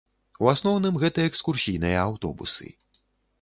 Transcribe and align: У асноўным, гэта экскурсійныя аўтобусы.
У 0.45 0.47
асноўным, 0.53 0.97
гэта 1.03 1.25
экскурсійныя 1.29 2.01
аўтобусы. 2.07 2.73